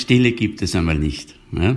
[0.00, 1.34] Stille gibt es einmal nicht.
[1.52, 1.76] Ja?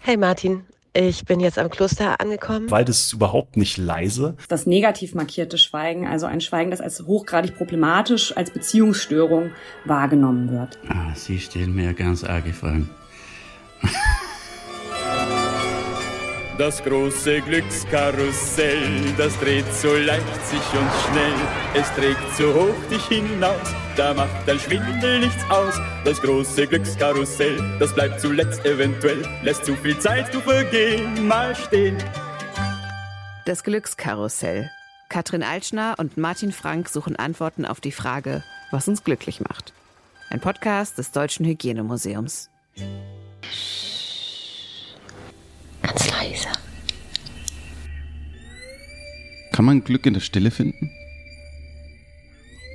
[0.00, 2.70] Hey Martin, ich bin jetzt am Kloster angekommen.
[2.70, 4.36] Wald ist überhaupt nicht leise.
[4.48, 9.50] Das negativ markierte Schweigen, also ein Schweigen, das als hochgradig problematisch, als Beziehungsstörung
[9.84, 10.78] wahrgenommen wird.
[10.88, 12.88] Ah, Sie stellen mir ganz arge Fragen.
[16.56, 21.34] Das große Glückskarussell, das dreht so leicht sich und schnell.
[21.74, 25.74] Es trägt so hoch dich hinaus, da macht dein Schwindel nichts aus.
[26.04, 31.96] Das große Glückskarussell, das bleibt zuletzt eventuell, lässt zu viel Zeit zu vergehen, mal stehen.
[33.46, 34.70] Das Glückskarussell.
[35.08, 39.72] Katrin Altschner und Martin Frank suchen Antworten auf die Frage, was uns glücklich macht.
[40.30, 42.48] Ein Podcast des Deutschen Hygienemuseums.
[45.94, 46.48] Ganz leise.
[49.52, 50.90] Kann man Glück in der Stille finden?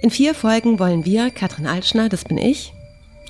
[0.01, 2.71] In vier Folgen wollen wir, Katrin Altschner, das bin ich,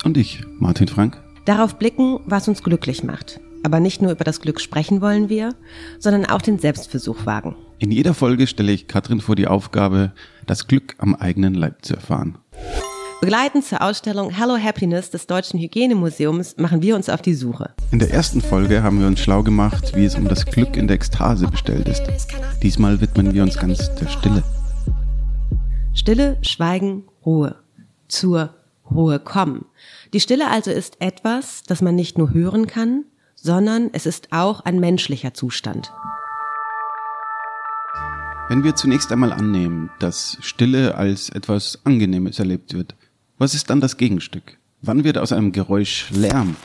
[0.04, 1.20] Und ich, Martin Frank.
[1.44, 3.40] darauf blicken, was uns glücklich macht.
[3.64, 5.54] Aber nicht nur über das Glück sprechen wollen wir,
[5.98, 7.56] sondern auch den Selbstversuch wagen.
[7.78, 10.12] In jeder Folge stelle ich Katrin vor die Aufgabe,
[10.46, 12.38] das Glück am eigenen Leib zu erfahren.
[13.20, 17.74] Begleitend zur Ausstellung Hello Happiness des Deutschen Hygienemuseums machen wir uns auf die Suche.
[17.90, 20.88] In der ersten Folge haben wir uns schlau gemacht, wie es um das Glück in
[20.88, 22.02] der Ekstase bestellt ist.
[22.62, 24.42] Diesmal widmen wir uns ganz der Stille.
[25.92, 27.56] Stille, Schweigen, Ruhe.
[28.08, 28.54] Zur
[28.90, 29.66] Ruhe kommen.
[30.14, 33.04] Die Stille also ist etwas, das man nicht nur hören kann,
[33.34, 35.92] sondern es ist auch ein menschlicher Zustand.
[38.48, 42.96] Wenn wir zunächst einmal annehmen, dass Stille als etwas Angenehmes erlebt wird,
[43.40, 44.58] was ist dann das Gegenstück?
[44.82, 46.56] Wann wird aus einem Geräusch Lärm?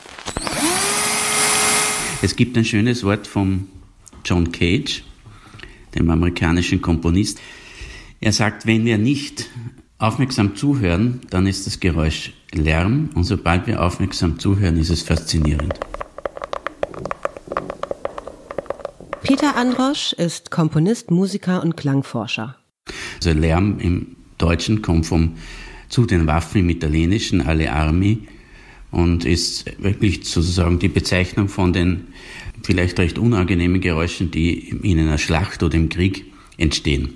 [2.20, 3.66] Es gibt ein schönes Wort von
[4.26, 5.02] John Cage,
[5.94, 7.40] dem amerikanischen Komponist.
[8.20, 9.48] Er sagt, wenn wir nicht
[9.96, 15.72] aufmerksam zuhören, dann ist das Geräusch Lärm und sobald wir aufmerksam zuhören, ist es faszinierend.
[19.22, 22.56] Peter Androsch ist Komponist, Musiker und Klangforscher.
[23.16, 25.36] Also Lärm im Deutschen kommt vom
[25.88, 28.26] zu den Waffen im Italienischen, alle Armi,
[28.90, 32.08] und ist wirklich sozusagen die Bezeichnung von den
[32.62, 36.24] vielleicht recht unangenehmen Geräuschen, die in einer Schlacht oder im Krieg
[36.56, 37.10] entstehen.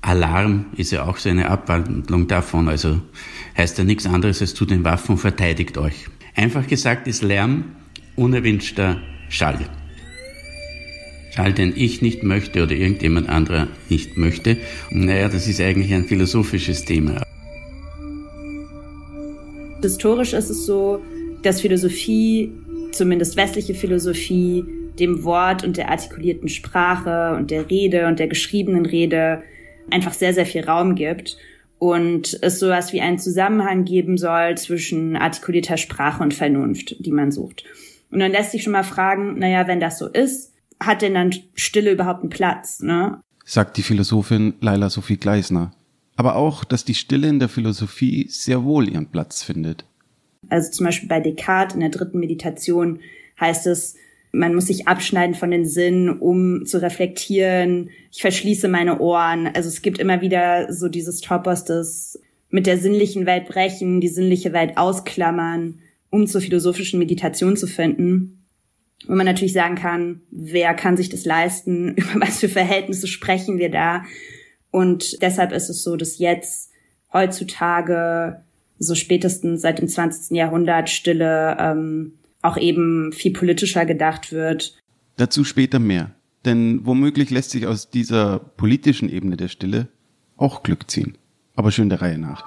[0.00, 3.00] Alarm ist ja auch so eine Abwandlung davon, also
[3.56, 6.06] heißt ja nichts anderes als zu den Waffen verteidigt euch.
[6.34, 7.64] Einfach gesagt ist Lärm
[8.14, 9.68] unerwünschter Schall.
[11.34, 14.56] Schall, den ich nicht möchte oder irgendjemand anderer nicht möchte.
[14.90, 17.22] Und naja, das ist eigentlich ein philosophisches Thema.
[19.82, 21.00] Historisch ist es so,
[21.42, 22.52] dass Philosophie,
[22.92, 24.64] zumindest westliche Philosophie,
[24.98, 29.42] dem Wort und der artikulierten Sprache und der Rede und der geschriebenen Rede
[29.90, 31.36] einfach sehr, sehr viel Raum gibt
[31.78, 37.30] und es sowas wie einen Zusammenhang geben soll zwischen artikulierter Sprache und Vernunft, die man
[37.30, 37.64] sucht.
[38.10, 41.32] Und dann lässt sich schon mal fragen, naja, wenn das so ist, hat denn dann
[41.54, 43.20] Stille überhaupt einen Platz, ne?
[43.48, 45.72] sagt die Philosophin Laila Sophie Gleisner.
[46.18, 49.84] Aber auch, dass die Stille in der Philosophie sehr wohl ihren Platz findet.
[50.48, 52.98] Also zum Beispiel bei Descartes in der dritten Meditation
[53.38, 53.94] heißt es,
[54.32, 57.90] man muss sich abschneiden von den Sinnen, um zu reflektieren.
[58.10, 59.46] Ich verschließe meine Ohren.
[59.46, 64.08] Also es gibt immer wieder so dieses Topos des mit der sinnlichen Welt brechen, die
[64.08, 65.78] sinnliche Welt ausklammern,
[66.10, 68.44] um zur philosophischen Meditation zu finden.
[69.06, 71.90] Wo man natürlich sagen kann, wer kann sich das leisten?
[71.96, 74.02] Über was für Verhältnisse sprechen wir da?
[74.70, 76.70] Und deshalb ist es so, dass jetzt
[77.12, 78.42] heutzutage
[78.78, 80.36] so spätestens seit dem 20.
[80.36, 82.12] Jahrhundert Stille ähm,
[82.42, 84.76] auch eben viel politischer gedacht wird.
[85.16, 86.12] Dazu später mehr.
[86.44, 89.88] Denn womöglich lässt sich aus dieser politischen Ebene der Stille
[90.36, 91.18] auch Glück ziehen.
[91.56, 92.44] Aber schön der Reihe nach.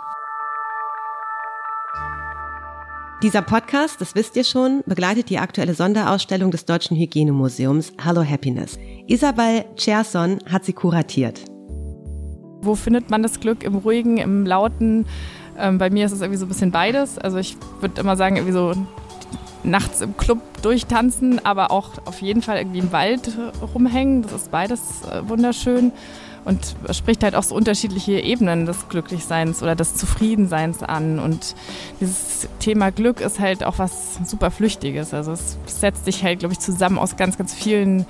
[3.21, 8.79] Dieser Podcast, das wisst ihr schon, begleitet die aktuelle Sonderausstellung des Deutschen Hygienemuseums Hello Happiness.
[9.07, 11.50] Isabel Cherson hat sie kuratiert.
[12.61, 13.63] Wo findet man das Glück?
[13.63, 15.05] Im Ruhigen, im Lauten?
[15.57, 17.17] Ähm, bei mir ist es irgendwie so ein bisschen beides.
[17.17, 18.73] Also ich würde immer sagen, irgendwie so
[19.63, 23.31] nachts im Club durchtanzen, aber auch auf jeden Fall irgendwie im Wald
[23.73, 24.23] rumhängen.
[24.23, 24.79] Das ist beides
[25.11, 25.91] äh, wunderschön
[26.45, 31.19] und spricht halt auch so unterschiedliche Ebenen des Glücklichseins oder des Zufriedenseins an.
[31.19, 31.55] Und
[31.99, 35.13] dieses Thema Glück ist halt auch was super Flüchtiges.
[35.13, 38.05] Also es setzt sich halt, glaube ich, zusammen aus ganz, ganz vielen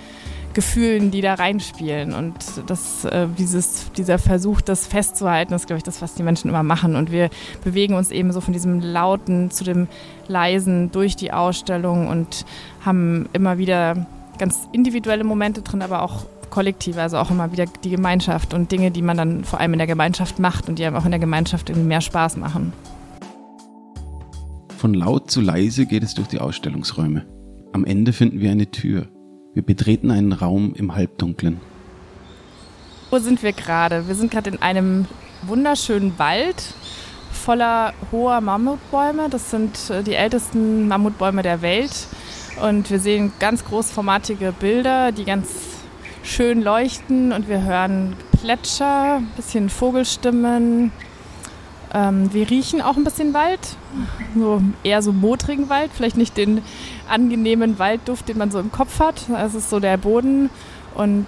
[0.53, 2.13] Gefühlen, die da reinspielen.
[2.13, 2.35] Und
[2.67, 6.63] das, äh, dieses, dieser Versuch, das festzuhalten, ist, glaube ich, das, was die Menschen immer
[6.63, 6.95] machen.
[6.95, 7.29] Und wir
[7.63, 9.87] bewegen uns eben so von diesem Lauten zu dem
[10.27, 12.45] Leisen durch die Ausstellung und
[12.83, 14.07] haben immer wieder
[14.37, 18.91] ganz individuelle Momente drin, aber auch kollektive, also auch immer wieder die Gemeinschaft und Dinge,
[18.91, 21.19] die man dann vor allem in der Gemeinschaft macht und die einem auch in der
[21.19, 22.73] Gemeinschaft irgendwie mehr Spaß machen.
[24.77, 27.25] Von laut zu leise geht es durch die Ausstellungsräume.
[27.71, 29.07] Am Ende finden wir eine Tür.
[29.53, 31.59] Wir betreten einen Raum im Halbdunklen.
[33.09, 34.07] Wo sind wir gerade?
[34.07, 35.07] Wir sind gerade in einem
[35.41, 36.73] wunderschönen Wald
[37.33, 39.27] voller hoher Mammutbäume.
[39.29, 42.07] Das sind äh, die ältesten Mammutbäume der Welt.
[42.61, 45.49] Und wir sehen ganz großformatige Bilder, die ganz
[46.23, 47.33] schön leuchten.
[47.33, 50.93] Und wir hören Plätscher, ein bisschen Vogelstimmen,
[51.93, 53.59] ähm, wir riechen auch ein bisschen Wald,
[54.35, 56.61] so eher so modrigen Wald, vielleicht nicht den
[57.09, 59.25] angenehmen Waldduft, den man so im Kopf hat.
[59.37, 60.49] Es ist so der Boden
[60.95, 61.27] und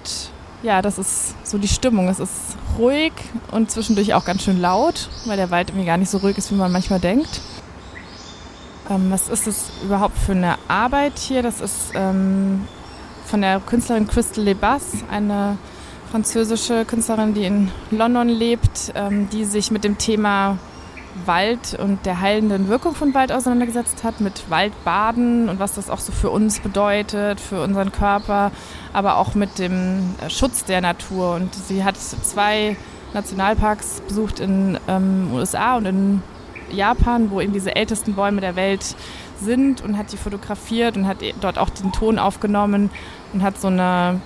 [0.63, 2.07] ja, das ist so die Stimmung.
[2.07, 3.11] Es ist ruhig
[3.51, 6.51] und zwischendurch auch ganz schön laut, weil der Wald irgendwie gar nicht so ruhig ist,
[6.51, 7.41] wie man manchmal denkt.
[8.89, 11.43] Ähm, was ist es überhaupt für eine Arbeit hier?
[11.43, 12.65] Das ist ähm,
[13.25, 15.57] von der Künstlerin Crystal Lebas, eine
[16.13, 20.59] französische Künstlerin, die in London lebt, ähm, die sich mit dem Thema
[21.25, 25.97] Wald und der heilenden Wirkung von Wald auseinandergesetzt hat, mit Waldbaden und was das auch
[25.97, 28.51] so für uns bedeutet, für unseren Körper,
[28.93, 31.33] aber auch mit dem äh, Schutz der Natur.
[31.33, 32.77] Und sie hat zwei
[33.15, 36.21] Nationalparks besucht in ähm, USA und in
[36.71, 38.95] Japan, wo eben diese ältesten Bäume der Welt
[39.41, 42.91] sind und hat die fotografiert und hat dort auch den Ton aufgenommen
[43.33, 44.21] und hat so eine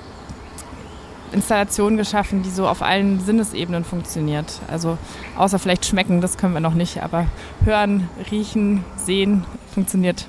[1.32, 4.60] Installation geschaffen, die so auf allen Sinnesebenen funktioniert.
[4.70, 4.98] Also
[5.38, 7.28] außer vielleicht schmecken, das können wir noch nicht, aber
[7.64, 9.44] hören, riechen, sehen
[9.74, 10.26] funktioniert.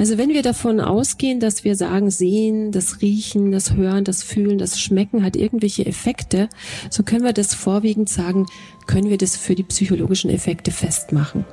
[0.00, 4.56] Also wenn wir davon ausgehen, dass wir sagen, sehen, das Riechen, das Hören, das Fühlen,
[4.56, 6.48] das Schmecken hat irgendwelche Effekte,
[6.88, 8.46] so können wir das vorwiegend sagen,
[8.86, 11.44] können wir das für die psychologischen Effekte festmachen.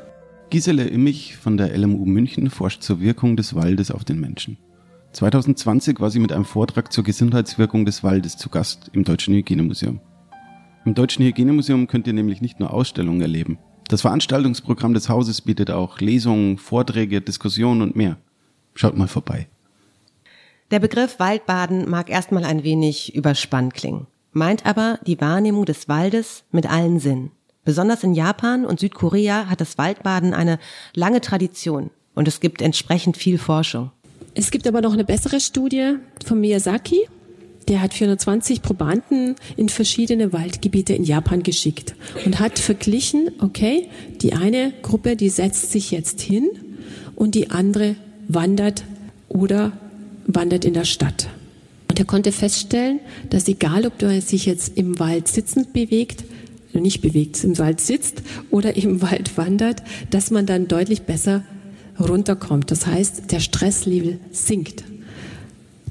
[0.49, 4.57] Gisele Immich von der LMU München forscht zur Wirkung des Waldes auf den Menschen.
[5.13, 9.99] 2020 war sie mit einem Vortrag zur Gesundheitswirkung des Waldes zu Gast im Deutschen Hygienemuseum.
[10.85, 13.57] Im Deutschen Hygienemuseum könnt ihr nämlich nicht nur Ausstellungen erleben.
[13.89, 18.17] Das Veranstaltungsprogramm des Hauses bietet auch Lesungen, Vorträge, Diskussionen und mehr.
[18.75, 19.47] Schaut mal vorbei.
[20.71, 26.43] Der Begriff Waldbaden mag erstmal ein wenig überspannt klingen, meint aber die Wahrnehmung des Waldes
[26.51, 27.31] mit allen Sinnen.
[27.63, 30.59] Besonders in Japan und Südkorea hat das Waldbaden eine
[30.93, 33.91] lange Tradition und es gibt entsprechend viel Forschung.
[34.37, 37.07] Es gibt aber noch eine bessere Studie von Miyazaki.
[37.67, 43.89] Der hat 420 Probanden in verschiedene Waldgebiete in Japan geschickt und hat verglichen, okay,
[44.21, 46.47] die eine Gruppe, die setzt sich jetzt hin
[47.15, 47.95] und die andere
[48.27, 48.83] wandert
[49.27, 49.71] oder
[50.27, 51.29] wandert in der Stadt.
[51.89, 52.99] Und er konnte feststellen,
[53.31, 56.25] dass egal, ob du sich jetzt im Wald sitzend bewegt,
[56.73, 59.81] nicht bewegt, im Wald sitzt oder im Wald wandert,
[60.11, 61.43] dass man dann deutlich besser
[61.99, 62.71] runterkommt.
[62.71, 64.83] Das heißt, der Stresslevel sinkt.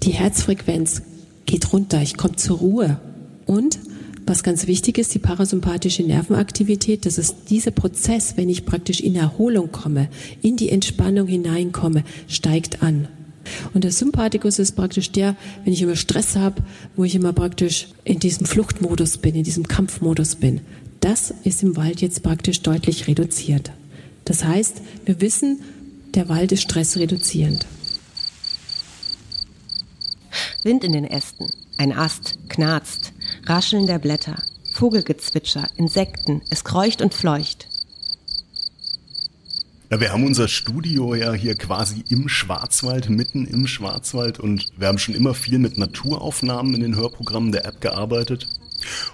[0.03, 1.03] Die Herzfrequenz
[1.47, 3.00] geht runter, ich komme zur Ruhe.
[3.47, 3.79] Und
[4.26, 9.14] was ganz wichtig ist, die parasympathische Nervenaktivität, das ist dieser Prozess, wenn ich praktisch in
[9.14, 10.08] Erholung komme,
[10.43, 13.09] in die Entspannung hineinkomme, steigt an.
[13.73, 16.62] Und der Sympathikus ist praktisch der, wenn ich immer Stress habe,
[16.97, 20.61] wo ich immer praktisch in diesem Fluchtmodus bin, in diesem Kampfmodus bin.
[20.99, 23.70] Das ist im Wald jetzt praktisch deutlich reduziert.
[24.25, 25.61] Das heißt, wir wissen,
[26.17, 27.67] der Wald ist stressreduzierend.
[30.63, 33.13] Wind in den Ästen, ein Ast knarzt,
[33.45, 34.43] Rascheln der Blätter,
[34.73, 37.69] Vogelgezwitscher, Insekten, es kreucht und fleucht.
[39.90, 44.88] Ja, wir haben unser Studio ja hier quasi im Schwarzwald, mitten im Schwarzwald und wir
[44.88, 48.49] haben schon immer viel mit Naturaufnahmen in den Hörprogrammen der App gearbeitet.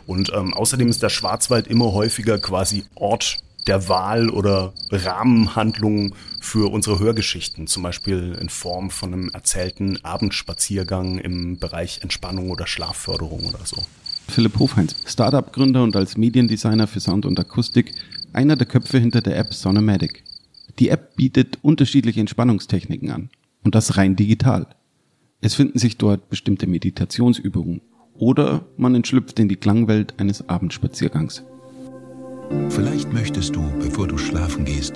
[0.06, 6.70] Und ähm, außerdem ist der Schwarzwald immer häufiger quasi Ort der Wahl oder Rahmenhandlungen für
[6.70, 13.46] unsere Hörgeschichten, zum Beispiel in Form von einem erzählten Abendspaziergang im Bereich Entspannung oder Schlafförderung
[13.46, 13.82] oder so.
[14.28, 17.92] Philipp Hofheinz, Startup-Gründer und als Mediendesigner für Sound und Akustik,
[18.32, 20.24] einer der Köpfe hinter der App Sonomatic.
[20.78, 23.30] Die App bietet unterschiedliche Entspannungstechniken an
[23.62, 24.66] und das rein digital.
[25.40, 27.82] Es finden sich dort bestimmte Meditationsübungen
[28.14, 31.44] oder man entschlüpft in die Klangwelt eines Abendspaziergangs.
[32.68, 34.94] Vielleicht möchtest du, bevor du schlafen gehst,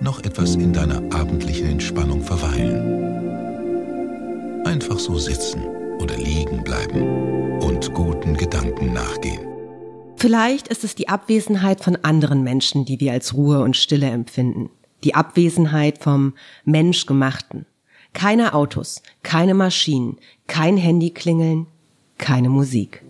[0.00, 3.00] noch etwas in deiner abendlichen Entspannung verweilen.
[4.66, 5.62] Einfach so sitzen
[5.98, 9.46] oder liegen bleiben und guten Gedanken nachgehen.
[10.16, 14.70] Vielleicht ist es die Abwesenheit von anderen Menschen, die wir als Ruhe und Stille empfinden.
[15.04, 17.66] Die Abwesenheit vom Menschgemachten.
[18.12, 21.66] Keine Autos, keine Maschinen, kein Handy klingeln,
[22.18, 23.01] keine Musik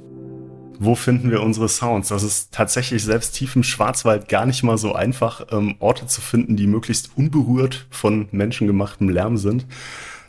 [0.79, 2.09] wo finden wir unsere Sounds?
[2.09, 6.21] Das ist tatsächlich selbst tief im Schwarzwald gar nicht mal so einfach, ähm, Orte zu
[6.21, 9.67] finden, die möglichst unberührt von menschengemachtem Lärm sind.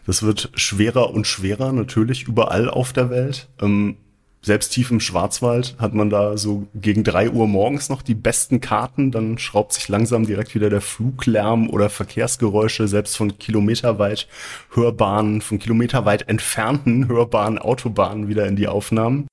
[0.05, 3.47] Das wird schwerer und schwerer, natürlich überall auf der Welt.
[3.61, 3.97] Ähm,
[4.45, 8.59] selbst tief im Schwarzwald hat man da so gegen drei Uhr morgens noch die besten
[8.59, 14.27] Karten, dann schraubt sich langsam direkt wieder der Fluglärm oder Verkehrsgeräusche selbst von kilometerweit
[14.73, 19.27] hörbaren, von kilometerweit entfernten hörbaren Autobahnen wieder in die Aufnahmen.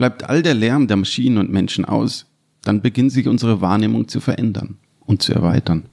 [0.00, 2.24] Bleibt all der Lärm der Maschinen und Menschen aus,
[2.62, 5.90] dann beginnt sich unsere Wahrnehmung zu verändern und zu erweitern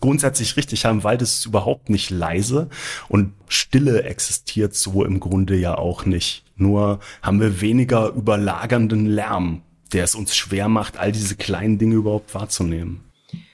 [0.00, 0.84] grundsätzlich richtig.
[0.84, 2.68] Ja, im Wald ist es überhaupt nicht leise
[3.08, 6.44] und Stille existiert so im Grunde ja auch nicht.
[6.54, 11.96] Nur haben wir weniger überlagernden Lärm, der es uns schwer macht, all diese kleinen Dinge
[11.96, 13.00] überhaupt wahrzunehmen.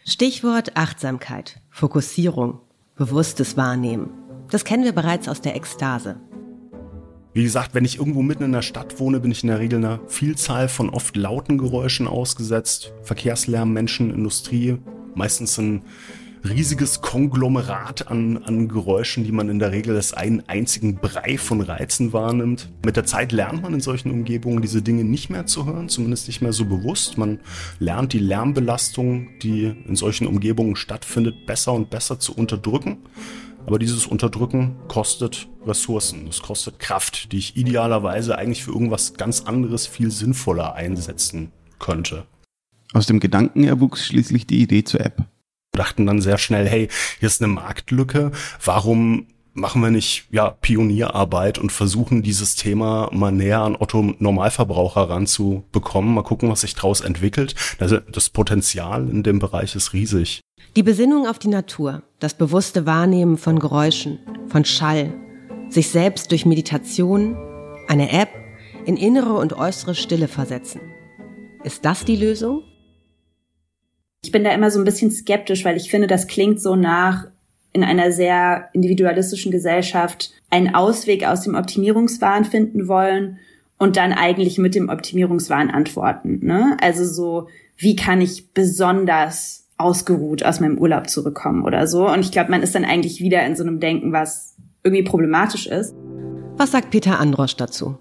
[0.04, 2.61] Stichwort Achtsamkeit, Fokussierung,
[2.97, 4.11] bewusstes Wahrnehmen.
[4.50, 6.21] Das kennen wir bereits aus der Ekstase.
[7.34, 9.80] Wie gesagt, wenn ich irgendwo mitten in der Stadt wohne, bin ich in der Regel
[9.80, 12.92] einer Vielzahl von oft lauten Geräuschen ausgesetzt.
[13.02, 14.78] Verkehrslärm, Menschen, Industrie.
[15.16, 15.82] Meistens ein
[16.48, 21.60] riesiges Konglomerat an, an Geräuschen, die man in der Regel als einen einzigen Brei von
[21.60, 22.70] Reizen wahrnimmt.
[22.84, 26.28] Mit der Zeit lernt man in solchen Umgebungen diese Dinge nicht mehr zu hören, zumindest
[26.28, 27.18] nicht mehr so bewusst.
[27.18, 27.40] Man
[27.80, 32.98] lernt die Lärmbelastung, die in solchen Umgebungen stattfindet, besser und besser zu unterdrücken.
[33.66, 39.42] Aber dieses Unterdrücken kostet Ressourcen, es kostet Kraft, die ich idealerweise eigentlich für irgendwas ganz
[39.42, 42.26] anderes viel sinnvoller einsetzen könnte.
[42.92, 45.25] Aus dem Gedanken erwuchs schließlich die Idee zur App.
[45.73, 48.30] Dachten dann sehr schnell, hey, hier ist eine Marktlücke,
[48.62, 55.08] warum machen wir nicht ja Pionierarbeit und versuchen dieses Thema mal näher an Otto Normalverbraucher
[55.08, 57.54] ranzubekommen, mal gucken, was sich daraus entwickelt.
[57.78, 60.40] Also das Potenzial in dem Bereich ist riesig.
[60.76, 64.18] Die Besinnung auf die Natur, das bewusste Wahrnehmen von Geräuschen,
[64.49, 65.14] von Schall,
[65.68, 67.37] sich selbst durch Meditation,
[67.87, 68.30] eine App
[68.84, 70.80] in innere und äußere Stille versetzen.
[71.62, 72.62] Ist das die Lösung?
[74.23, 77.26] Ich bin da immer so ein bisschen skeptisch, weil ich finde, das klingt so nach
[77.74, 83.38] in einer sehr individualistischen Gesellschaft einen Ausweg aus dem Optimierungswahn finden wollen
[83.76, 86.38] und dann eigentlich mit dem Optimierungswahn antworten.
[86.42, 86.76] Ne?
[86.80, 92.08] Also so, wie kann ich besonders ausgeruht aus meinem Urlaub zurückkommen oder so.
[92.08, 95.66] Und ich glaube, man ist dann eigentlich wieder in so einem Denken, was irgendwie problematisch
[95.66, 95.94] ist.
[96.56, 97.98] Was sagt Peter Androsch dazu?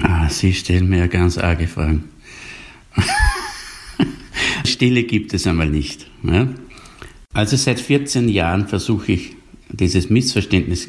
[0.00, 2.08] Ah, Sie stellen mir ganz arge Fragen.
[4.64, 6.10] Stille gibt es einmal nicht.
[6.22, 6.48] Ja?
[7.34, 9.36] Also seit 14 Jahren versuche ich,
[9.70, 10.88] dieses Missverständnis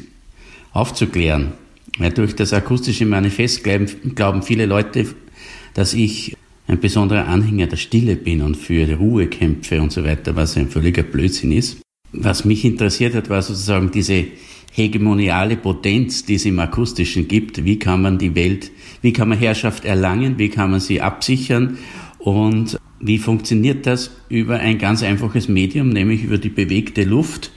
[0.72, 1.52] aufzuklären.
[1.98, 5.06] Ja, durch das akustische Manifest glauben viele Leute,
[5.74, 10.36] dass ich ein besonderer Anhänger der Stille bin und für Ruhe kämpfe und so weiter,
[10.36, 11.78] was ein völliger Blödsinn ist.
[12.12, 14.26] Was mich interessiert hat, war sozusagen diese
[14.72, 17.64] hegemoniale Potenz, die es im Akustischen gibt.
[17.64, 18.70] Wie kann man die Welt,
[19.02, 21.78] wie kann man Herrschaft erlangen, wie kann man sie absichern
[22.18, 27.50] und wie funktioniert das über ein ganz einfaches Medium, nämlich über die bewegte Luft,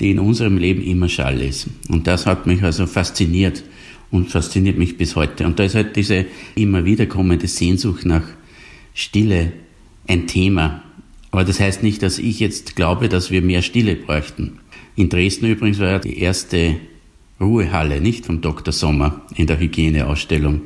[0.00, 1.68] die in unserem Leben immer Schall ist.
[1.88, 3.64] Und das hat mich also fasziniert
[4.10, 5.46] und fasziniert mich bis heute.
[5.46, 8.24] Und da ist halt diese immer wiederkommende Sehnsucht nach
[8.94, 9.52] Stille
[10.06, 10.82] ein Thema.
[11.32, 14.60] Aber das heißt nicht, dass ich jetzt glaube, dass wir mehr Stille bräuchten.
[14.94, 16.76] In Dresden übrigens war ja die erste
[17.40, 18.72] Ruhehalle, nicht vom Dr.
[18.72, 20.60] Sommer in der Hygieneausstellung.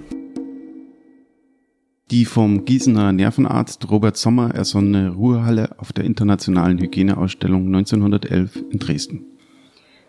[2.10, 9.26] Die vom Gießener Nervenarzt Robert Sommer ersonnene Ruhehalle auf der Internationalen Hygieneausstellung 1911 in Dresden.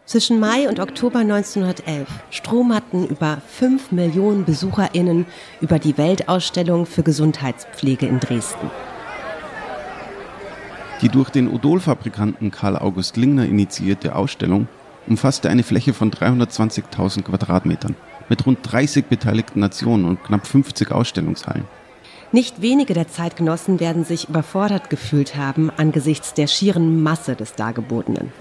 [0.05, 5.25] Zwischen Mai und Oktober 1911 stromerten über 5 Millionen BesucherInnen
[5.59, 8.71] über die Weltausstellung für Gesundheitspflege in Dresden.
[11.01, 14.69] Die durch den Odol-Fabrikanten Karl August Lingner initiierte Ausstellung
[15.05, 17.97] umfasste eine Fläche von 320.000 Quadratmetern
[18.29, 21.65] mit rund 30 beteiligten Nationen und knapp 50 Ausstellungshallen.
[22.31, 28.31] Nicht wenige der Zeitgenossen werden sich überfordert gefühlt haben angesichts der schieren Masse des Dargebotenen.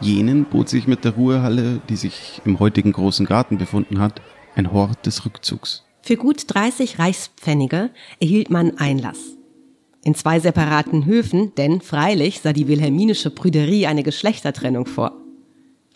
[0.00, 4.20] Jenen bot sich mit der Ruhehalle, die sich im heutigen großen Garten befunden hat,
[4.54, 5.84] ein Hort des Rückzugs.
[6.02, 9.36] Für gut 30 Reichspfennige erhielt man Einlass.
[10.02, 15.12] In zwei separaten Höfen, denn freilich sah die wilhelminische Prüderie eine Geschlechtertrennung vor.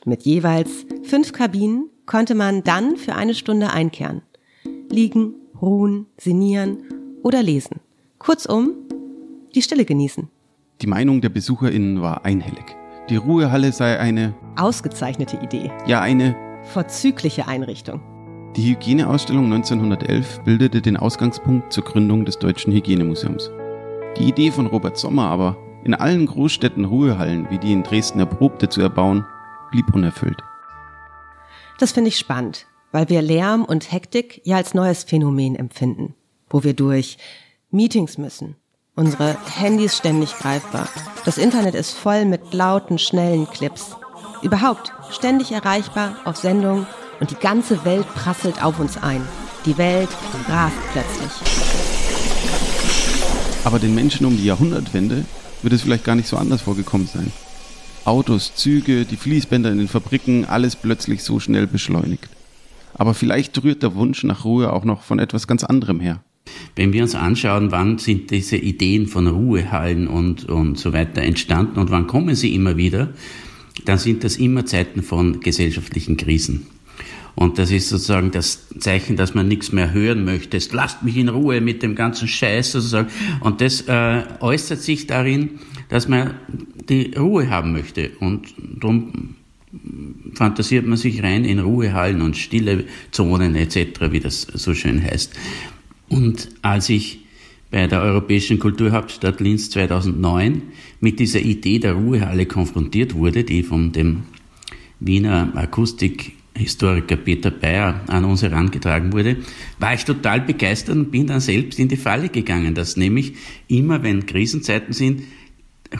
[0.04, 0.70] Mit jeweils
[1.02, 4.20] fünf Kabinen konnte man dann für eine Stunde einkehren.
[4.90, 5.34] Liegen,
[5.64, 6.78] ruhen, sinnieren
[7.22, 7.80] oder lesen.
[8.18, 8.72] Kurzum,
[9.54, 10.28] die Stille genießen.
[10.80, 12.76] Die Meinung der BesucherInnen war einhellig.
[13.08, 15.70] Die Ruhehalle sei eine ausgezeichnete Idee.
[15.86, 16.36] Ja, eine
[16.72, 18.00] vorzügliche Einrichtung.
[18.56, 23.50] Die Hygieneausstellung 1911 bildete den Ausgangspunkt zur Gründung des Deutschen Hygienemuseums.
[24.16, 28.68] Die Idee von Robert Sommer aber, in allen Großstädten Ruhehallen wie die in Dresden erprobte
[28.68, 29.26] zu erbauen,
[29.70, 30.40] blieb unerfüllt.
[31.78, 36.14] Das finde ich spannend, weil wir Lärm und Hektik ja als neues Phänomen empfinden,
[36.48, 37.18] wo wir durch
[37.72, 38.54] Meetings müssen,
[38.94, 40.88] unsere Handys ständig greifbar,
[41.24, 43.96] das Internet ist voll mit lauten, schnellen Clips,
[44.42, 46.86] überhaupt ständig erreichbar auf Sendung
[47.18, 49.26] und die ganze Welt prasselt auf uns ein.
[49.66, 50.10] Die Welt
[50.48, 51.32] rast plötzlich.
[53.64, 55.24] Aber den Menschen um die Jahrhundertwende
[55.62, 57.32] wird es vielleicht gar nicht so anders vorgekommen sein.
[58.04, 62.28] Autos, Züge, die Fließbänder in den Fabriken, alles plötzlich so schnell beschleunigt.
[62.94, 66.22] Aber vielleicht rührt der Wunsch nach Ruhe auch noch von etwas ganz anderem her.
[66.76, 71.78] Wenn wir uns anschauen, wann sind diese Ideen von Ruhehallen und, und so weiter entstanden
[71.78, 73.10] und wann kommen sie immer wieder,
[73.84, 76.66] dann sind das immer Zeiten von gesellschaftlichen Krisen.
[77.36, 80.56] Und das ist sozusagen das Zeichen, dass man nichts mehr hören möchte.
[80.56, 83.08] Es lasst mich in Ruhe mit dem ganzen Scheiß sozusagen.
[83.40, 85.58] Und das äh, äußert sich darin,
[85.88, 86.34] dass man
[86.88, 88.10] die Ruhe haben möchte.
[88.20, 89.34] Und darum
[90.34, 95.32] fantasiert man sich rein in Ruhehallen und stille Zonen etc., wie das so schön heißt.
[96.08, 97.20] Und als ich
[97.70, 100.62] bei der Europäischen Kulturhauptstadt Linz 2009
[101.00, 104.24] mit dieser Idee der Ruhehalle konfrontiert wurde, die von dem
[105.00, 109.38] Wiener Akustikhistoriker Peter Bayer an uns herangetragen wurde,
[109.80, 113.34] war ich total begeistert und bin dann selbst in die Falle gegangen, dass nämlich
[113.66, 115.22] immer, wenn Krisenzeiten sind,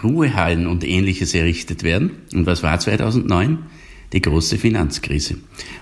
[0.03, 2.11] Ruhehallen und ähnliches errichtet werden.
[2.33, 3.59] Und was war 2009?
[4.13, 5.37] Die große Finanzkrise.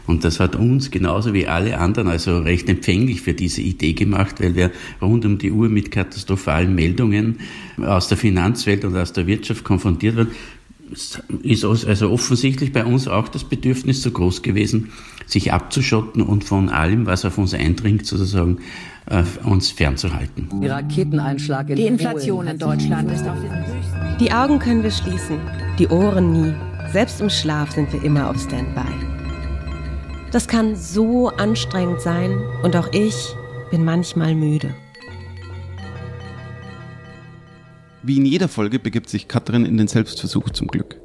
[0.06, 4.40] Und das hat uns genauso wie alle anderen also recht empfänglich für diese Idee gemacht,
[4.40, 4.70] weil wir
[5.02, 7.40] rund um die Uhr mit katastrophalen Meldungen
[7.78, 10.30] aus der Finanzwelt und aus der Wirtschaft konfrontiert werden.
[10.92, 14.92] Es ist also offensichtlich bei uns auch das Bedürfnis so groß gewesen,
[15.26, 18.58] sich abzuschotten und von allem, was auf uns eindringt, sozusagen
[19.06, 20.48] äh, uns fernzuhalten.
[20.62, 23.50] Die Raketeneinschlag in Die Inflation in Deutschland ist auf den.
[24.20, 25.40] Die Augen können wir schließen,
[25.78, 26.54] die Ohren nie.
[26.92, 28.92] Selbst im Schlaf sind wir immer auf Standby.
[30.30, 33.34] Das kann so anstrengend sein und auch ich
[33.70, 34.74] bin manchmal müde.
[38.02, 41.00] Wie in jeder Folge begibt sich Katrin in den Selbstversuch zum Glück.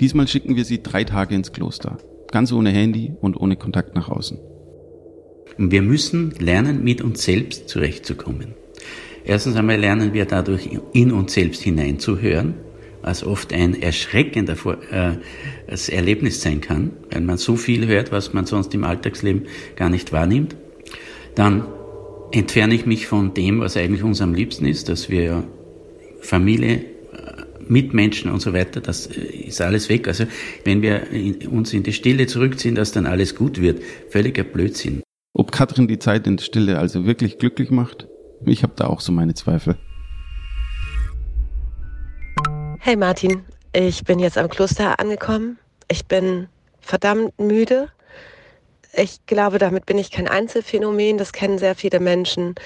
[0.00, 1.98] Diesmal schicken wir sie drei Tage ins Kloster.
[2.30, 4.38] Ganz ohne Handy und ohne Kontakt nach außen.
[5.58, 8.54] Wir müssen lernen, mit uns selbst zurechtzukommen.
[9.24, 12.54] Erstens einmal lernen wir dadurch, in uns selbst hineinzuhören,
[13.02, 18.46] was oft ein erschreckendes äh, Erlebnis sein kann, weil man so viel hört, was man
[18.46, 19.46] sonst im Alltagsleben
[19.76, 20.56] gar nicht wahrnimmt.
[21.34, 21.64] Dann
[22.32, 25.44] entferne ich mich von dem, was eigentlich uns am liebsten ist, dass wir
[26.20, 26.82] Familie, äh,
[27.66, 30.08] Mitmenschen und so weiter, das äh, ist alles weg.
[30.08, 30.24] Also
[30.64, 31.02] wenn wir
[31.50, 35.02] uns in die Stille zurückziehen, dass dann alles gut wird, völliger Blödsinn.
[35.34, 38.06] Ob Katrin die Zeit in der Stille also wirklich glücklich macht?
[38.44, 39.76] Ich habe da auch so meine Zweifel.
[42.78, 45.58] Hey Martin, ich bin jetzt am Kloster angekommen.
[45.88, 46.48] Ich bin
[46.80, 47.88] verdammt müde.
[48.94, 51.16] Ich glaube, damit bin ich kein Einzelfänomen.
[51.16, 52.56] Das kennen sehr viele Menschen.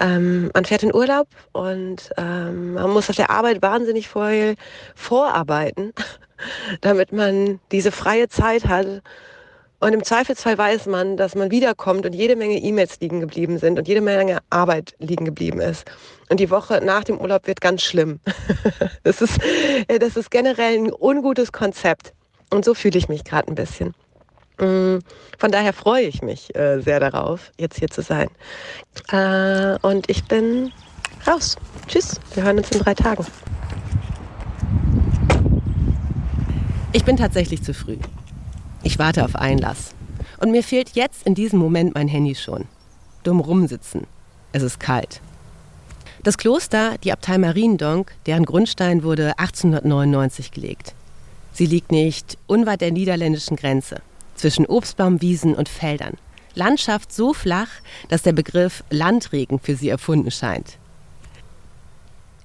[0.00, 4.56] Ähm, man fährt in Urlaub und ähm, man muss auf der Arbeit wahnsinnig vorher
[4.94, 5.92] vorarbeiten,
[6.80, 9.02] damit man diese freie Zeit hat.
[9.80, 13.78] Und im Zweifelsfall weiß man, dass man wiederkommt und jede Menge E-Mails liegen geblieben sind
[13.78, 15.90] und jede Menge Arbeit liegen geblieben ist.
[16.28, 18.20] Und die Woche nach dem Urlaub wird ganz schlimm.
[19.04, 19.38] das, ist,
[19.88, 22.12] das ist generell ein ungutes Konzept.
[22.50, 23.94] Und so fühle ich mich gerade ein bisschen.
[24.58, 24.98] Mm,
[25.38, 28.28] von daher freue ich mich äh, sehr darauf, jetzt hier zu sein.
[29.10, 30.72] Äh, und ich bin
[31.26, 31.56] raus.
[31.88, 32.20] Tschüss.
[32.34, 33.24] Wir hören uns in drei Tagen.
[36.92, 37.96] Ich bin tatsächlich zu früh.
[38.82, 39.94] Ich warte auf Einlass.
[40.38, 42.66] Und mir fehlt jetzt in diesem Moment mein Handy schon.
[43.22, 44.06] Dumm rumsitzen.
[44.52, 45.20] Es ist kalt.
[46.22, 50.94] Das Kloster, die Abtei Mariendonk, deren Grundstein wurde 1899 gelegt.
[51.52, 54.02] Sie liegt nicht unweit der niederländischen Grenze,
[54.34, 56.14] zwischen Obstbaumwiesen und Feldern.
[56.54, 57.70] Landschaft so flach,
[58.08, 60.78] dass der Begriff Landregen für sie erfunden scheint.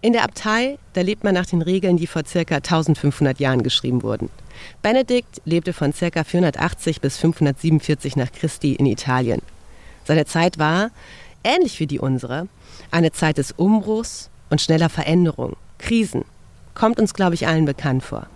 [0.05, 2.57] In der Abtei, da lebt man nach den Regeln, die vor ca.
[2.57, 4.29] 1500 Jahren geschrieben wurden.
[4.83, 6.23] Benedikt lebte von ca.
[6.23, 9.41] 480 bis 547 nach Christi in Italien.
[10.03, 10.91] Seine Zeit war,
[11.43, 12.47] ähnlich wie die unsere,
[12.91, 16.23] eine Zeit des Umbruchs und schneller Veränderung, Krisen.
[16.75, 18.27] Kommt uns, glaube ich, allen bekannt vor.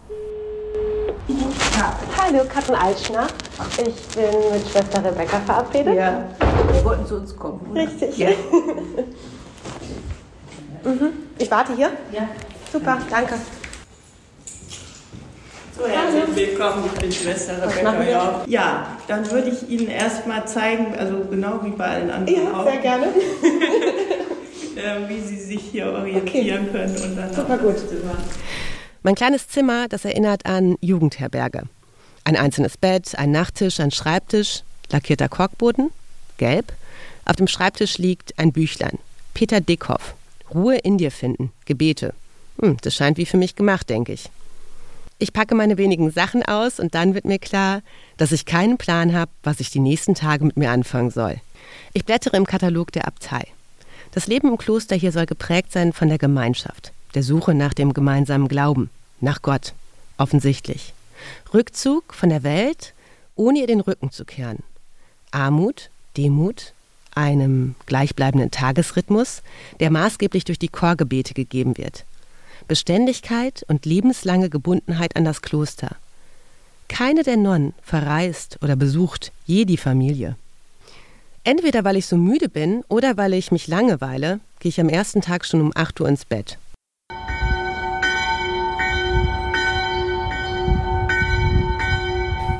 [1.27, 1.99] Ja.
[2.17, 3.27] Hallo, Katrin Altschner.
[3.73, 5.95] Ich bin mit Schwester Rebecca verabredet.
[5.95, 6.27] Ja,
[6.73, 7.59] wir wollten zu uns kommen.
[7.69, 7.83] Oder?
[7.83, 8.17] Richtig.
[8.17, 8.29] Ja.
[10.89, 11.13] mhm.
[11.37, 11.91] Ich warte hier?
[12.11, 12.29] Ja.
[12.71, 13.35] Super, danke.
[15.77, 18.03] So, herzlich willkommen, ich bin Schwester Rebecca.
[18.03, 18.43] Ja.
[18.47, 22.65] ja, dann würde ich Ihnen erstmal zeigen, also genau wie bei allen anderen ja, auch.
[22.65, 23.07] sehr gerne.
[25.07, 26.71] wie Sie sich hier orientieren okay.
[26.71, 26.95] können.
[26.95, 27.75] Und dann Super gut.
[29.03, 31.63] Mein kleines Zimmer, das erinnert an Jugendherberge.
[32.25, 35.91] Ein einzelnes Bett, ein Nachttisch, ein Schreibtisch, lackierter Korkboden,
[36.37, 36.73] gelb.
[37.25, 38.99] Auf dem Schreibtisch liegt ein Büchlein.
[39.33, 40.15] Peter Dickhoff.
[40.53, 41.51] Ruhe in dir finden.
[41.65, 42.13] Gebete.
[42.61, 44.29] Hm, das scheint wie für mich gemacht, denke ich.
[45.21, 47.81] Ich packe meine wenigen Sachen aus und dann wird mir klar,
[48.17, 51.41] dass ich keinen Plan habe, was ich die nächsten Tage mit mir anfangen soll.
[51.93, 53.45] Ich blättere im Katalog der Abtei.
[54.11, 57.93] Das Leben im Kloster hier soll geprägt sein von der Gemeinschaft, der Suche nach dem
[57.93, 59.73] gemeinsamen Glauben, nach Gott,
[60.17, 60.93] offensichtlich.
[61.53, 62.93] Rückzug von der Welt,
[63.35, 64.63] ohne ihr den Rücken zu kehren.
[65.31, 66.73] Armut, Demut,
[67.19, 69.43] einem gleichbleibenden Tagesrhythmus,
[69.79, 72.05] der maßgeblich durch die Chorgebete gegeben wird.
[72.67, 75.97] Beständigkeit und lebenslange Gebundenheit an das Kloster.
[76.87, 80.37] Keine der Nonnen verreist oder besucht je die Familie.
[81.43, 85.21] Entweder weil ich so müde bin oder weil ich mich langeweile, gehe ich am ersten
[85.21, 86.57] Tag schon um 8 Uhr ins Bett.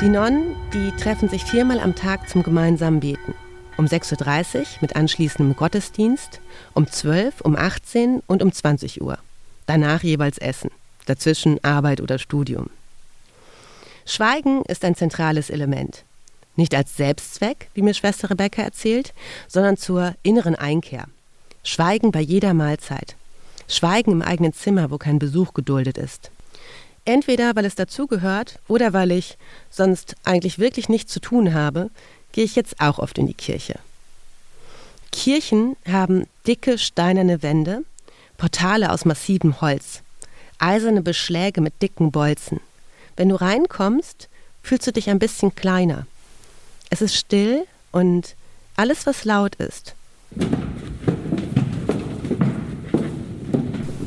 [0.02, 3.34] Die Nonnen, die treffen sich viermal am Tag zum gemeinsamen Beten.
[3.80, 6.42] Um 6.30 Uhr mit anschließendem Gottesdienst,
[6.74, 9.18] um 12, um 18 und um 20 Uhr.
[9.68, 10.70] Danach jeweils Essen,
[11.06, 12.70] dazwischen Arbeit oder Studium.
[14.06, 16.04] Schweigen ist ein zentrales Element.
[16.58, 19.14] Nicht als Selbstzweck, wie mir Schwester Rebecca erzählt,
[19.48, 21.06] sondern zur inneren Einkehr.
[21.64, 23.16] Schweigen bei jeder Mahlzeit.
[23.70, 26.32] Schweigen im eigenen Zimmer, wo kein Besuch geduldet ist.
[27.06, 29.38] Entweder weil es dazugehört oder weil ich
[29.70, 31.90] sonst eigentlich wirklich nichts zu tun habe,
[32.32, 33.80] gehe ich jetzt auch oft in die Kirche.
[35.12, 37.84] Kirchen haben dicke steinerne Wände,
[38.38, 40.02] Portale aus massivem Holz,
[40.60, 42.60] eiserne Beschläge mit dicken Bolzen.
[43.16, 44.30] Wenn du reinkommst,
[44.64, 46.06] fühlst du dich ein bisschen kleiner.
[46.90, 48.36] Es ist still und
[48.76, 49.96] alles, was laut ist,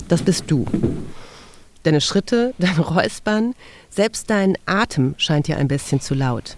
[0.08, 0.66] das bist du.
[1.82, 3.54] Deine Schritte, dein Räuspern,
[3.90, 6.56] selbst dein Atem scheint dir ein bisschen zu laut.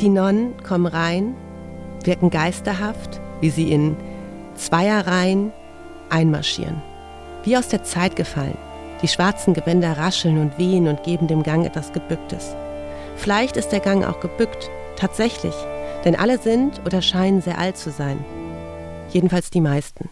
[0.00, 1.34] Die Nonnen kommen rein,
[2.04, 3.96] wirken geisterhaft, wie sie in
[4.54, 5.52] Zweierreihen
[6.08, 6.80] einmarschieren.
[7.42, 8.56] Wie aus der Zeit gefallen.
[9.02, 12.54] Die schwarzen Gewänder rascheln und wehen und geben dem Gang etwas Gebücktes.
[13.16, 15.54] Vielleicht ist der Gang auch gebückt, tatsächlich,
[16.04, 18.24] denn alle sind oder scheinen sehr alt zu sein.
[19.10, 20.08] Jedenfalls die meisten.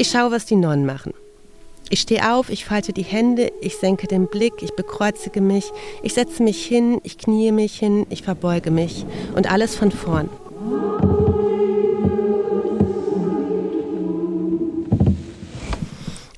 [0.00, 1.12] Ich schaue, was die Nonnen machen.
[1.90, 5.72] Ich stehe auf, ich falte die Hände, ich senke den Blick, ich bekreuzige mich,
[6.04, 10.28] ich setze mich hin, ich kniee mich hin, ich verbeuge mich und alles von vorn.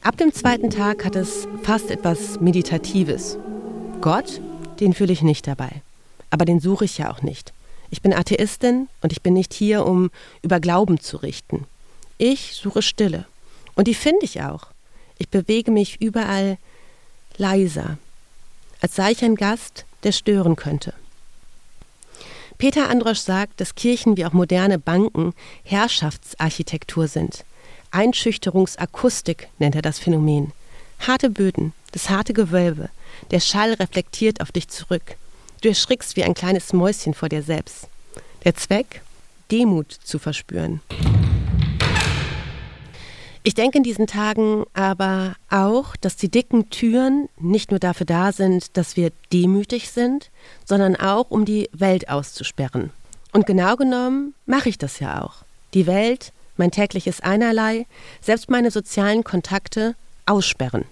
[0.02, 3.36] Ab dem zweiten Tag hat es fast etwas Meditatives.
[4.00, 4.40] Gott,
[4.80, 5.82] den fühle ich nicht dabei.
[6.30, 7.52] Aber den suche ich ja auch nicht.
[7.90, 11.66] Ich bin Atheistin und ich bin nicht hier, um über Glauben zu richten.
[12.16, 13.26] Ich suche Stille.
[13.74, 14.68] Und die finde ich auch.
[15.18, 16.58] Ich bewege mich überall
[17.36, 17.98] leiser,
[18.80, 20.94] als sei ich ein Gast, der stören könnte.
[22.58, 25.32] Peter Androsch sagt, dass Kirchen wie auch moderne Banken
[25.64, 27.44] Herrschaftsarchitektur sind.
[27.90, 30.52] Einschüchterungsakustik nennt er das Phänomen.
[31.00, 32.90] Harte Böden, das harte Gewölbe,
[33.30, 35.16] der Schall reflektiert auf dich zurück.
[35.62, 37.88] Du erschrickst wie ein kleines Mäuschen vor dir selbst.
[38.44, 39.02] Der Zweck?
[39.50, 40.80] Demut zu verspüren.
[43.42, 48.32] Ich denke in diesen Tagen aber auch, dass die dicken Türen nicht nur dafür da
[48.32, 50.30] sind, dass wir demütig sind,
[50.66, 52.90] sondern auch, um die Welt auszusperren.
[53.32, 55.36] Und genau genommen mache ich das ja auch.
[55.72, 57.86] Die Welt, mein tägliches Einerlei,
[58.20, 59.94] selbst meine sozialen Kontakte
[60.26, 60.84] aussperren.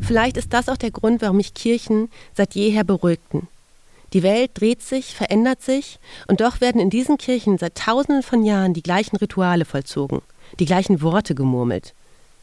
[0.00, 3.46] Vielleicht ist das auch der Grund, warum mich Kirchen seit jeher beruhigten.
[4.14, 8.42] Die Welt dreht sich, verändert sich, und doch werden in diesen Kirchen seit tausenden von
[8.42, 10.22] Jahren die gleichen Rituale vollzogen
[10.58, 11.94] die gleichen Worte gemurmelt.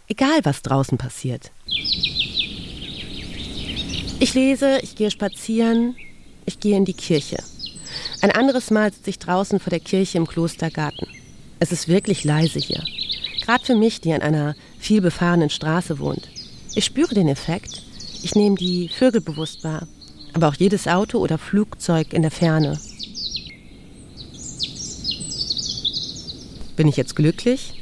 [0.08, 1.52] Egal, was draußen passiert.
[4.20, 5.96] Ich lese, ich gehe spazieren,
[6.46, 7.38] ich gehe in die Kirche.
[8.22, 11.08] Ein anderes Mal sitze ich draußen vor der Kirche im Klostergarten.
[11.60, 12.84] Es ist wirklich leise hier.
[13.42, 16.30] Gerade für mich, die an einer vielbefahrenen Straße wohnt.
[16.74, 17.84] Ich spüre den Effekt.
[18.24, 19.88] Ich nehme die Vögel bewusst wahr,
[20.34, 22.80] aber auch jedes Auto oder Flugzeug in der Ferne.
[26.76, 27.77] Bin ich jetzt glücklich?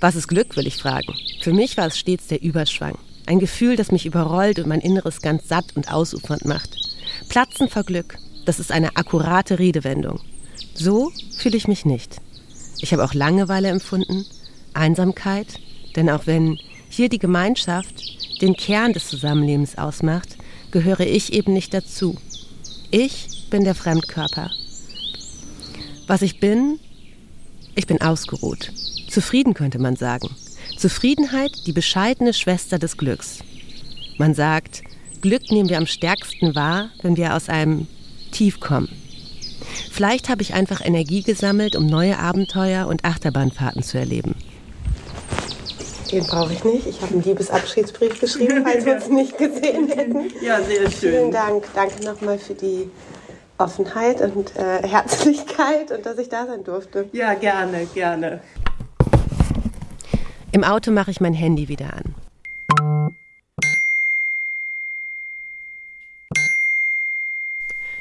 [0.00, 1.12] Was ist Glück, will ich fragen.
[1.40, 2.96] Für mich war es stets der Überschwang.
[3.26, 6.76] Ein Gefühl, das mich überrollt und mein Inneres ganz satt und ausufernd macht.
[7.28, 10.20] Platzen vor Glück, das ist eine akkurate Redewendung.
[10.74, 12.20] So fühle ich mich nicht.
[12.80, 14.24] Ich habe auch Langeweile empfunden,
[14.72, 15.58] Einsamkeit,
[15.96, 16.58] denn auch wenn
[16.88, 20.36] hier die Gemeinschaft den Kern des Zusammenlebens ausmacht,
[20.70, 22.16] gehöre ich eben nicht dazu.
[22.92, 24.50] Ich bin der Fremdkörper.
[26.06, 26.78] Was ich bin,
[27.74, 28.70] ich bin ausgeruht.
[29.08, 30.28] Zufrieden könnte man sagen.
[30.76, 33.38] Zufriedenheit, die bescheidene Schwester des Glücks.
[34.18, 34.82] Man sagt,
[35.22, 37.86] Glück nehmen wir am stärksten wahr, wenn wir aus einem
[38.30, 38.88] Tief kommen.
[39.90, 44.34] Vielleicht habe ich einfach Energie gesammelt, um neue Abenteuer und Achterbahnfahrten zu erleben.
[46.12, 46.86] Den brauche ich nicht.
[46.86, 50.30] Ich habe einen Liebesabschiedsbrief geschrieben, falls wir uns nicht gesehen hätten.
[50.40, 51.12] Ja, sehr schön.
[51.12, 51.64] Vielen Dank.
[51.74, 52.90] Danke nochmal für die
[53.58, 57.08] Offenheit und äh, Herzlichkeit und dass ich da sein durfte.
[57.12, 58.40] Ja, gerne, gerne.
[60.50, 62.14] Im Auto mache ich mein Handy wieder an.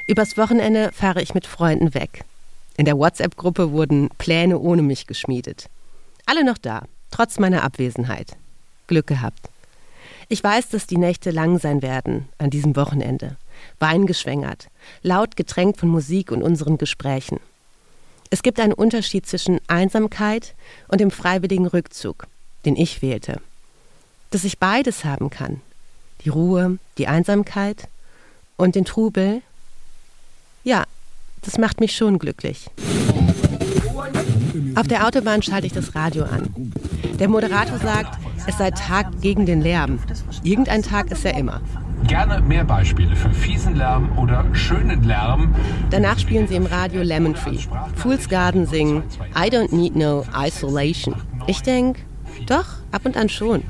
[0.08, 2.24] Übers Wochenende fahre ich mit Freunden weg.
[2.78, 5.70] In der WhatsApp-Gruppe wurden Pläne ohne mich geschmiedet.
[6.26, 8.38] Alle noch da, trotz meiner Abwesenheit.
[8.88, 9.50] Glück gehabt.
[10.30, 13.36] Ich weiß, dass die Nächte lang sein werden an diesem Wochenende.
[13.80, 14.70] Wein geschwängert,
[15.02, 17.40] laut getränkt von Musik und unseren Gesprächen.
[18.30, 20.56] Es gibt einen Unterschied zwischen Einsamkeit
[20.88, 22.28] und dem freiwilligen Rückzug,
[22.66, 23.42] den ich wählte.
[24.32, 25.62] Dass ich beides haben kann,
[26.26, 27.88] die Ruhe, die Einsamkeit
[28.58, 29.42] und den Trubel,
[30.64, 30.84] ja,
[31.42, 32.70] das macht mich schon glücklich.
[34.76, 36.74] Auf der Autobahn schalte ich das Radio an.
[37.20, 38.18] Der Moderator sagt,
[38.48, 40.00] es sei Tag gegen den Lärm.
[40.44, 41.62] Irgendein Tag ist ja immer.
[42.08, 45.56] Gerne mehr Beispiele für fiesen Lärm oder schönen Lärm.
[45.90, 47.60] Danach spielen sie im Radio Lemon Tree.
[47.96, 49.04] Fool's Garden singen
[49.36, 51.16] I don't need no isolation.
[51.48, 52.02] Ich denke,
[52.50, 53.64] doch, ab und an schon.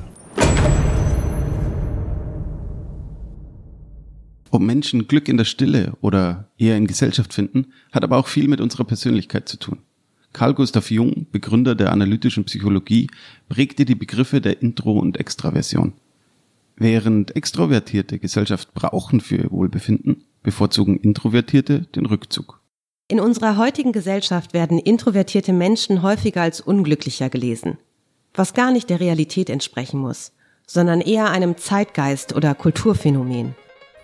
[4.50, 8.48] Ob Menschen Glück in der Stille oder eher in Gesellschaft finden, hat aber auch viel
[8.48, 9.80] mit unserer Persönlichkeit zu tun.
[10.34, 13.10] Carl Gustav Jung, Begründer der analytischen Psychologie,
[13.50, 15.94] prägte die Begriffe der Intro- und Extraversion.
[16.76, 22.62] Während Extrovertierte Gesellschaft brauchen für ihr Wohlbefinden, bevorzugen Introvertierte den Rückzug.
[23.08, 27.78] In unserer heutigen Gesellschaft werden introvertierte Menschen häufiger als unglücklicher gelesen,
[28.38, 30.32] was gar nicht der Realität entsprechen muss,
[30.66, 33.56] sondern eher einem Zeitgeist oder Kulturphänomen.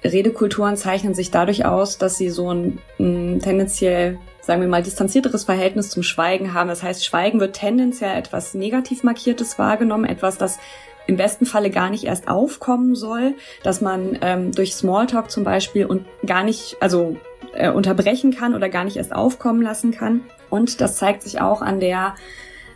[0.04, 5.46] Redekulturen zeichnen sich dadurch aus, dass sie so ein, ein tendenziell, sagen wir mal, distanzierteres
[5.46, 6.68] Verhältnis zum Schweigen haben.
[6.68, 10.60] Das heißt, Schweigen wird tendenziell etwas negativ markiertes wahrgenommen, etwas, das
[11.08, 15.86] im besten Falle gar nicht erst aufkommen soll, dass man ähm, durch Smalltalk zum Beispiel
[15.86, 17.18] und gar nicht, also
[17.54, 20.22] äh, unterbrechen kann oder gar nicht erst aufkommen lassen kann.
[20.50, 22.16] Und das zeigt sich auch an der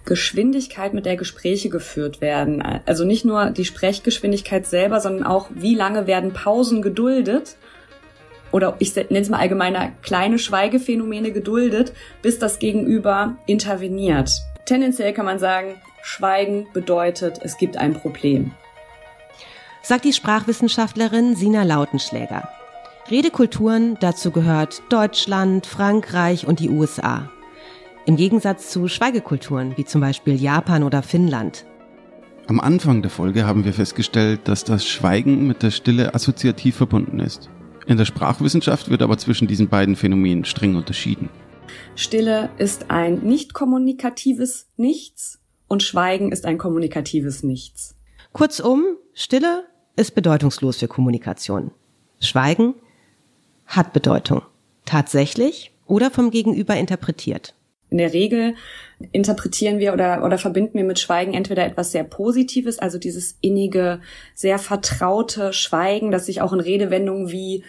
[0.07, 2.63] Geschwindigkeit, mit der Gespräche geführt werden.
[2.85, 7.57] Also nicht nur die Sprechgeschwindigkeit selber, sondern auch, wie lange werden Pausen geduldet
[8.51, 14.31] oder ich nenne es mal allgemeiner kleine Schweigephänomene geduldet, bis das Gegenüber interveniert.
[14.65, 18.51] Tendenziell kann man sagen, Schweigen bedeutet, es gibt ein Problem.
[19.83, 22.49] Sagt die Sprachwissenschaftlerin Sina Lautenschläger.
[23.09, 27.29] Redekulturen, dazu gehört Deutschland, Frankreich und die USA.
[28.07, 31.65] Im Gegensatz zu Schweigekulturen wie zum Beispiel Japan oder Finnland.
[32.47, 37.19] Am Anfang der Folge haben wir festgestellt, dass das Schweigen mit der Stille assoziativ verbunden
[37.19, 37.49] ist.
[37.85, 41.27] In der Sprachwissenschaft wird aber zwischen diesen beiden Phänomenen streng unterschieden.
[41.97, 47.93] Stille ist ein nicht kommunikatives Nichts und Schweigen ist ein kommunikatives Nichts.
[48.31, 49.65] Kurzum, Stille
[49.97, 51.71] ist bedeutungslos für Kommunikation.
[52.21, 52.75] Schweigen
[53.65, 54.43] hat Bedeutung.
[54.85, 57.53] Tatsächlich oder vom Gegenüber interpretiert.
[57.89, 58.55] In der Regel
[59.11, 64.01] interpretieren wir oder, oder verbinden wir mit Schweigen entweder etwas sehr Positives, also dieses innige,
[64.33, 67.63] sehr vertraute Schweigen, das sich auch in Redewendungen wie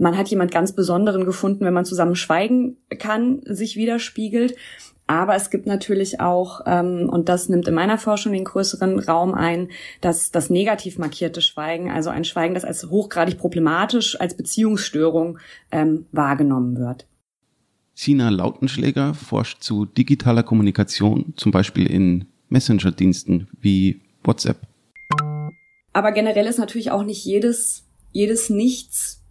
[0.00, 4.56] man hat jemand ganz Besonderen gefunden, wenn man zusammen schweigen kann, sich widerspiegelt.
[5.06, 9.34] Aber es gibt natürlich auch, ähm, und das nimmt in meiner Forschung den größeren Raum
[9.34, 9.68] ein,
[10.00, 15.38] dass das negativ markierte Schweigen, also ein Schweigen, das als hochgradig problematisch, als Beziehungsstörung
[15.70, 17.06] ähm, wahrgenommen wird.
[18.02, 24.56] Sina Lautenschläger forscht zu digitaler Kommunikation, zum Beispiel in Messenger-Diensten wie WhatsApp.
[25.92, 29.22] Aber generell ist natürlich auch nicht jedes, jedes Nichts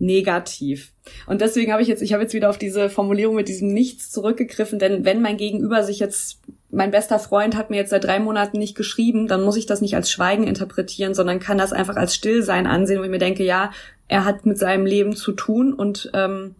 [0.00, 0.94] negativ.
[1.28, 4.10] Und deswegen habe ich jetzt, ich habe jetzt wieder auf diese Formulierung mit diesem Nichts
[4.10, 8.18] zurückgegriffen, denn wenn mein Gegenüber sich jetzt, mein bester Freund hat mir jetzt seit drei
[8.18, 11.94] Monaten nicht geschrieben, dann muss ich das nicht als Schweigen interpretieren, sondern kann das einfach
[11.94, 13.70] als Stillsein ansehen, wo ich mir denke, ja,
[14.08, 16.56] er hat mit seinem Leben zu tun und ähm,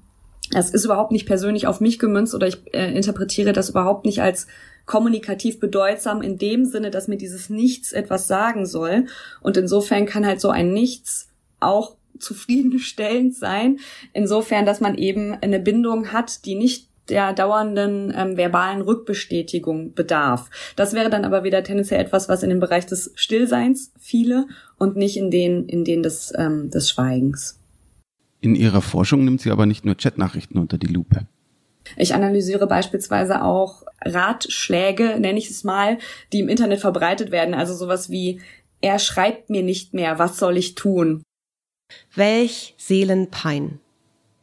[0.50, 4.22] das ist überhaupt nicht persönlich auf mich gemünzt oder ich äh, interpretiere das überhaupt nicht
[4.22, 4.46] als
[4.86, 9.06] kommunikativ bedeutsam in dem Sinne, dass mir dieses Nichts etwas sagen soll.
[9.40, 11.28] Und insofern kann halt so ein Nichts
[11.60, 13.78] auch zufriedenstellend sein.
[14.12, 20.50] Insofern, dass man eben eine Bindung hat, die nicht der dauernden ähm, verbalen Rückbestätigung bedarf.
[20.76, 24.96] Das wäre dann aber wieder tendenziell etwas, was in den Bereich des Stillseins fiele und
[24.96, 27.57] nicht in den, in den des, ähm, des Schweigens.
[28.40, 31.26] In ihrer Forschung nimmt sie aber nicht nur Chatnachrichten unter die Lupe.
[31.96, 35.98] Ich analysiere beispielsweise auch Ratschläge, nenne ich es mal,
[36.32, 37.54] die im Internet verbreitet werden.
[37.54, 38.40] Also sowas wie,
[38.80, 41.22] er schreibt mir nicht mehr, was soll ich tun?
[42.14, 43.80] Welch Seelenpein.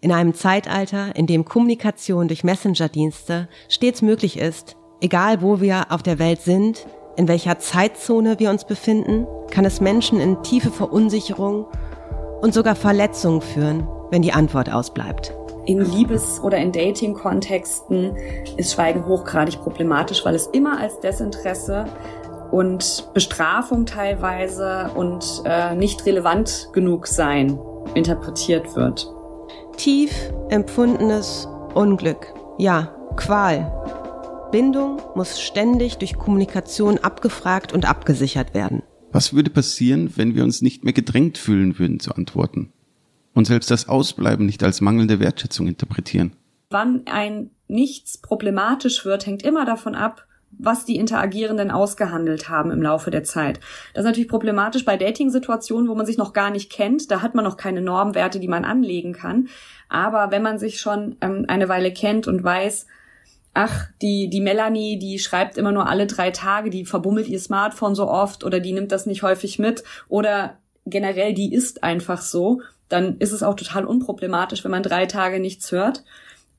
[0.01, 6.03] In einem Zeitalter, in dem Kommunikation durch Messenger-Dienste stets möglich ist, egal wo wir auf
[6.03, 11.67] der Welt sind, in welcher Zeitzone wir uns befinden, kann es Menschen in tiefe Verunsicherung
[12.41, 15.33] und sogar Verletzungen führen, wenn die Antwort ausbleibt.
[15.65, 18.15] In Liebes- oder in Dating-Kontexten
[18.57, 21.85] ist Schweigen hochgradig problematisch, weil es immer als Desinteresse
[22.51, 27.59] und Bestrafung teilweise und äh, nicht relevant genug sein
[27.95, 29.11] interpretiert wird.
[29.77, 30.11] Tief
[30.49, 33.71] empfundenes Unglück, ja, Qual.
[34.51, 38.83] Bindung muss ständig durch Kommunikation abgefragt und abgesichert werden.
[39.15, 42.73] Was würde passieren, wenn wir uns nicht mehr gedrängt fühlen würden zu antworten?
[43.33, 46.33] Und selbst das Ausbleiben nicht als mangelnde Wertschätzung interpretieren?
[46.69, 52.81] Wann ein Nichts problematisch wird, hängt immer davon ab, was die Interagierenden ausgehandelt haben im
[52.81, 53.61] Laufe der Zeit.
[53.93, 57.09] Das ist natürlich problematisch bei Dating-Situationen, wo man sich noch gar nicht kennt.
[57.09, 59.47] Da hat man noch keine Normwerte, die man anlegen kann.
[59.87, 62.85] Aber wenn man sich schon ähm, eine Weile kennt und weiß,
[63.55, 67.95] ach, die, die Melanie, die schreibt immer nur alle drei Tage, die verbummelt ihr Smartphone
[67.95, 72.61] so oft oder die nimmt das nicht häufig mit oder generell die ist einfach so,
[72.89, 76.03] dann ist es auch total unproblematisch, wenn man drei Tage nichts hört.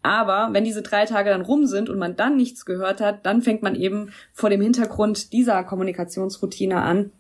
[0.02, 3.42] Aber wenn diese drei Tage dann rum sind und man dann nichts gehört hat, dann
[3.42, 7.12] fängt man eben vor dem Hintergrund dieser Kommunikationsroutine an,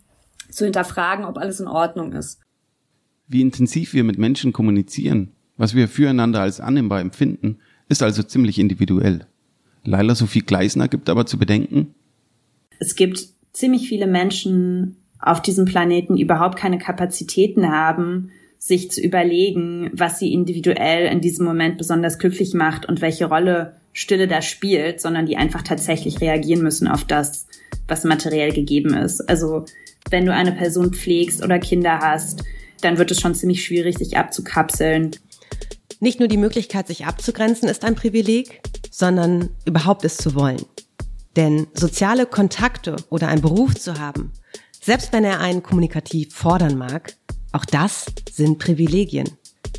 [0.50, 2.40] zu hinterfragen, ob alles in Ordnung ist.
[3.28, 7.58] Wie intensiv wir mit Menschen kommunizieren, was wir füreinander als annehmbar empfinden,
[7.88, 9.26] ist also ziemlich individuell.
[9.86, 11.94] Laila Sophie Gleisner gibt aber zu bedenken,
[12.78, 19.00] es gibt ziemlich viele Menschen auf diesem Planeten, die überhaupt keine Kapazitäten haben, sich zu
[19.00, 24.42] überlegen, was sie individuell in diesem Moment besonders glücklich macht und welche Rolle Stille da
[24.42, 27.46] spielt, sondern die einfach tatsächlich reagieren müssen auf das,
[27.88, 29.22] was materiell gegeben ist.
[29.22, 29.64] Also
[30.10, 32.44] wenn du eine Person pflegst oder Kinder hast,
[32.82, 35.12] dann wird es schon ziemlich schwierig, sich abzukapseln.
[35.98, 40.62] Nicht nur die Möglichkeit, sich abzugrenzen, ist ein Privileg, sondern überhaupt es zu wollen.
[41.36, 44.32] Denn soziale Kontakte oder einen Beruf zu haben,
[44.80, 47.16] selbst wenn er einen kommunikativ fordern mag,
[47.52, 49.28] auch das sind Privilegien.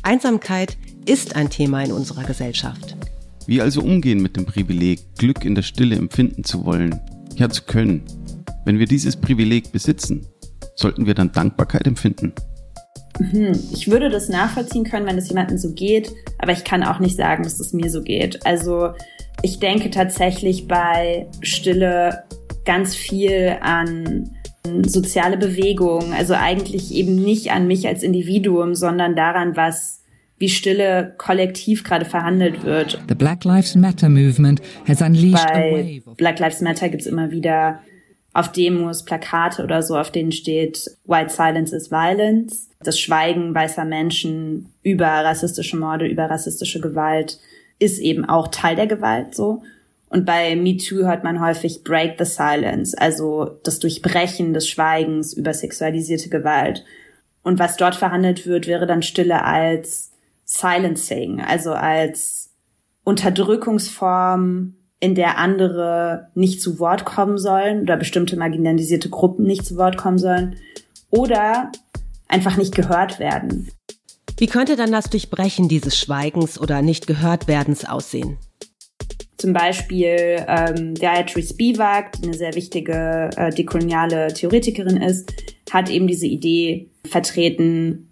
[0.02, 0.76] Einsamkeit
[1.06, 2.96] ist ein Thema in unserer Gesellschaft.
[3.46, 7.00] Wie also umgehen mit dem Privileg, Glück in der Stille empfinden zu wollen,
[7.36, 8.02] ja zu können?
[8.64, 10.26] Wenn wir dieses Privileg besitzen,
[10.74, 12.34] sollten wir dann Dankbarkeit empfinden?
[13.18, 16.98] Hm, ich würde das nachvollziehen können, wenn es jemandem so geht, aber ich kann auch
[16.98, 18.44] nicht sagen, dass es mir so geht.
[18.46, 18.90] Also
[19.42, 22.24] ich denke tatsächlich bei Stille
[22.64, 24.30] ganz viel an
[24.86, 30.02] soziale Bewegungen, also eigentlich eben nicht an mich als Individuum, sondern daran, was
[30.38, 33.02] wie Stille kollektiv gerade verhandelt wird.
[33.08, 37.80] The Black Lives Matter Movement has unleashed Bei Black Lives Matter gibt's immer wieder
[38.38, 42.70] auf Demos Plakate oder so, auf denen steht White Silence is Violence.
[42.78, 47.40] Das Schweigen weißer Menschen über rassistische Morde, über rassistische Gewalt
[47.80, 49.62] ist eben auch Teil der Gewalt so.
[50.08, 55.52] Und bei MeToo hört man häufig Break the Silence, also das Durchbrechen des Schweigens über
[55.52, 56.84] sexualisierte Gewalt.
[57.42, 60.12] Und was dort verhandelt wird, wäre dann Stille als
[60.44, 62.54] Silencing, also als
[63.02, 69.76] Unterdrückungsform, in der andere nicht zu Wort kommen sollen oder bestimmte marginalisierte Gruppen nicht zu
[69.76, 70.56] Wort kommen sollen
[71.10, 71.70] oder
[72.26, 73.68] einfach nicht gehört werden.
[74.36, 78.38] Wie könnte dann das Durchbrechen dieses Schweigens oder nicht gehört werdens aussehen?
[79.36, 85.32] Zum Beispiel ähm, Gayatri Spivak, die eine sehr wichtige äh, dekoloniale Theoretikerin ist,
[85.70, 88.10] hat eben diese Idee vertreten,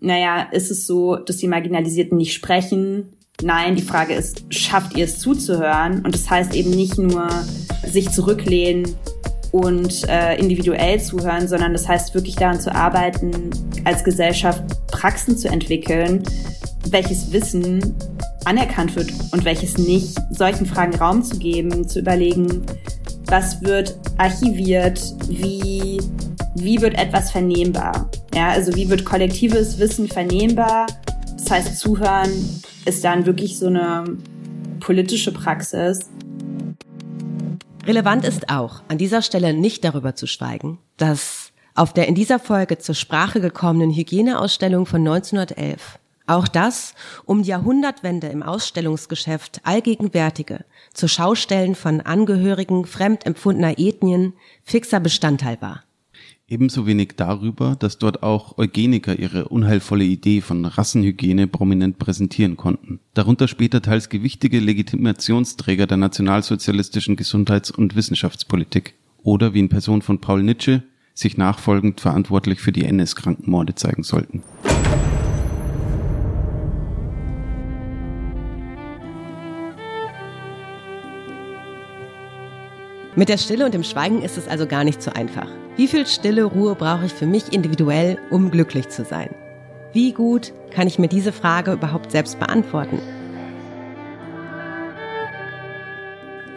[0.00, 3.16] naja, ist es so, dass die Marginalisierten nicht sprechen?
[3.42, 6.04] Nein, die Frage ist, schafft ihr es zuzuhören?
[6.04, 7.28] Und das heißt eben nicht nur
[7.86, 8.96] sich zurücklehnen
[9.52, 13.50] und äh, individuell zuhören, sondern das heißt wirklich daran zu arbeiten,
[13.84, 16.24] als Gesellschaft Praxen zu entwickeln,
[16.90, 17.94] welches Wissen
[18.44, 22.66] anerkannt wird und welches nicht, solchen Fragen Raum zu geben, zu überlegen,
[23.26, 26.00] was wird archiviert, wie,
[26.56, 28.10] wie wird etwas vernehmbar.
[28.34, 30.86] Ja, also wie wird kollektives Wissen vernehmbar?
[31.36, 32.30] Das heißt, zuhören
[32.88, 34.16] ist dann wirklich so eine
[34.80, 36.00] politische Praxis.
[37.84, 42.38] Relevant ist auch, an dieser Stelle nicht darüber zu schweigen, dass auf der in dieser
[42.38, 50.64] Folge zur Sprache gekommenen Hygieneausstellung von 1911 auch das um die Jahrhundertwende im Ausstellungsgeschäft allgegenwärtige,
[50.92, 55.84] zur Schaustellen von Angehörigen fremd empfundener Ethnien fixer Bestandteil war.
[56.50, 63.00] Ebenso wenig darüber, dass dort auch Eugeniker ihre unheilvolle Idee von Rassenhygiene prominent präsentieren konnten.
[63.12, 68.94] Darunter später teils gewichtige Legitimationsträger der nationalsozialistischen Gesundheits- und Wissenschaftspolitik.
[69.22, 74.42] Oder wie in Person von Paul Nitsche sich nachfolgend verantwortlich für die NS-Krankenmorde zeigen sollten.
[83.18, 85.48] Mit der Stille und dem Schweigen ist es also gar nicht so einfach.
[85.74, 89.30] Wie viel stille Ruhe brauche ich für mich individuell, um glücklich zu sein?
[89.92, 93.00] Wie gut kann ich mir diese Frage überhaupt selbst beantworten?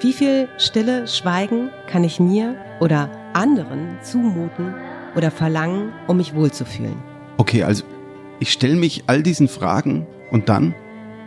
[0.01, 4.75] Wie viel Stille, Schweigen kann ich mir oder anderen zumuten
[5.15, 7.01] oder verlangen, um mich wohlzufühlen?
[7.37, 7.83] Okay, also
[8.39, 10.75] ich stelle mich all diesen Fragen und dann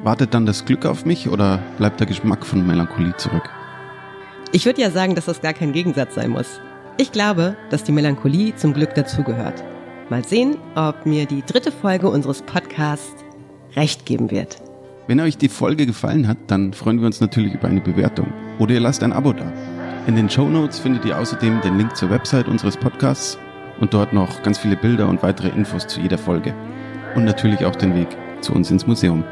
[0.04, 3.50] wartet dann das Glück auf mich oder bleibt der Geschmack von Melancholie zurück?
[4.54, 6.60] Ich würde ja sagen, dass das gar kein Gegensatz sein muss.
[6.96, 9.64] Ich glaube, dass die Melancholie zum Glück dazugehört.
[10.10, 13.24] Mal sehen, ob mir die dritte Folge unseres Podcasts
[13.74, 14.62] recht geben wird.
[15.08, 18.32] Wenn euch die Folge gefallen hat, dann freuen wir uns natürlich über eine Bewertung.
[18.60, 19.52] Oder ihr lasst ein Abo da.
[20.06, 23.36] In den Show Notes findet ihr außerdem den Link zur Website unseres Podcasts
[23.80, 26.54] und dort noch ganz viele Bilder und weitere Infos zu jeder Folge
[27.16, 29.24] und natürlich auch den Weg zu uns ins Museum.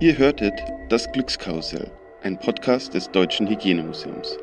[0.00, 0.54] Ihr hörtet
[0.90, 1.90] das Glückskarussell,
[2.22, 4.38] ein Podcast des Deutschen Hygienemuseums.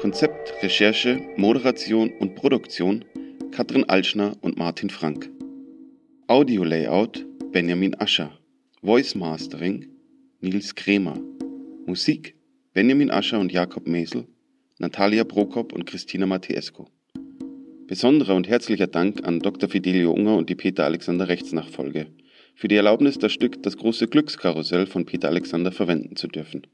[0.00, 3.04] Konzept, Recherche, Moderation und Produktion
[3.50, 5.28] Katrin Alschner und Martin Frank.
[6.28, 8.38] Audio Layout Benjamin Ascher.
[8.80, 9.88] Voice Mastering
[10.40, 11.18] Nils Kremer.
[11.86, 12.36] Musik
[12.72, 14.28] Benjamin Ascher und Jakob Mesel,
[14.78, 16.86] Natalia Prokop und Christina Matesco.
[17.88, 19.68] Besonderer und herzlicher Dank an Dr.
[19.68, 22.06] Fidelio Unger und die Peter Alexander Rechtsnachfolge
[22.54, 26.66] für die Erlaubnis, das Stück Das große Glückskarussell von Peter Alexander verwenden zu dürfen.